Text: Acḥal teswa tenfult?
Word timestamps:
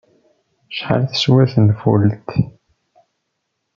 Acḥal 0.69 1.01
teswa 1.05 1.43
tenfult? 1.53 2.29